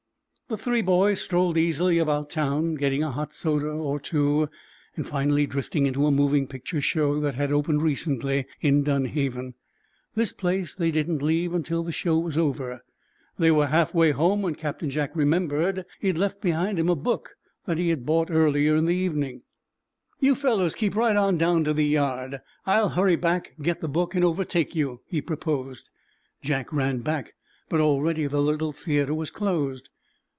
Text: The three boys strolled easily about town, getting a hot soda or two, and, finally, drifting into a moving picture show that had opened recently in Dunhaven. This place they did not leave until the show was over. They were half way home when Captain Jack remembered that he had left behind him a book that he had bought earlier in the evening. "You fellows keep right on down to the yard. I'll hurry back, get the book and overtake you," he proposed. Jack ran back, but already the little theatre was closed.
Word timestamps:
The 0.47 0.57
three 0.57 0.81
boys 0.81 1.21
strolled 1.21 1.55
easily 1.57 1.97
about 1.97 2.29
town, 2.29 2.75
getting 2.75 3.01
a 3.03 3.09
hot 3.11 3.31
soda 3.31 3.69
or 3.69 3.97
two, 4.01 4.49
and, 4.97 5.07
finally, 5.07 5.47
drifting 5.47 5.85
into 5.85 6.05
a 6.05 6.11
moving 6.11 6.45
picture 6.45 6.81
show 6.81 7.21
that 7.21 7.35
had 7.35 7.53
opened 7.53 7.83
recently 7.83 8.45
in 8.59 8.83
Dunhaven. 8.83 9.53
This 10.13 10.33
place 10.33 10.75
they 10.75 10.91
did 10.91 11.07
not 11.07 11.21
leave 11.21 11.53
until 11.53 11.83
the 11.83 11.93
show 11.93 12.19
was 12.19 12.37
over. 12.37 12.83
They 13.39 13.49
were 13.49 13.67
half 13.67 13.93
way 13.93 14.11
home 14.11 14.41
when 14.41 14.55
Captain 14.55 14.89
Jack 14.89 15.15
remembered 15.15 15.75
that 15.75 15.85
he 16.01 16.07
had 16.09 16.17
left 16.17 16.41
behind 16.41 16.77
him 16.77 16.89
a 16.89 16.97
book 16.97 17.37
that 17.63 17.77
he 17.77 17.87
had 17.87 18.05
bought 18.05 18.29
earlier 18.29 18.75
in 18.75 18.87
the 18.87 18.93
evening. 18.93 19.43
"You 20.19 20.35
fellows 20.35 20.75
keep 20.75 20.97
right 20.97 21.15
on 21.15 21.37
down 21.37 21.63
to 21.63 21.73
the 21.73 21.85
yard. 21.85 22.41
I'll 22.65 22.89
hurry 22.89 23.15
back, 23.15 23.53
get 23.61 23.79
the 23.79 23.87
book 23.87 24.15
and 24.15 24.25
overtake 24.25 24.75
you," 24.75 24.99
he 25.07 25.21
proposed. 25.21 25.89
Jack 26.41 26.73
ran 26.73 26.97
back, 26.99 27.35
but 27.69 27.79
already 27.79 28.27
the 28.27 28.41
little 28.41 28.73
theatre 28.73 29.13
was 29.15 29.29
closed. 29.29 29.87